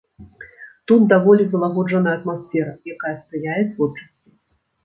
[0.91, 4.29] Тут даволі залагоджаная атмасфера, якая спрыяе творчасці.